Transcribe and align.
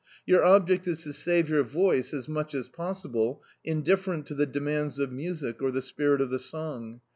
Your 0.25 0.43
object 0.43 0.87
is 0.87 1.03
to 1.03 1.13
save 1.13 1.47
your 1.47 1.61
voice 1.61 2.11
as 2.11 2.27
much 2.27 2.55
as 2.55 2.67
possible, 2.69 3.43
indiffer 3.63 4.13
ent 4.15 4.25
to 4.25 4.33
the 4.33 4.47
demands 4.47 4.97
of 4.97 5.11
music, 5.11 5.61
or 5.61 5.69
the 5.69 5.83
spirit 5.83 6.21
of 6.21 6.31
the 6.31 6.39
song. 6.39 7.01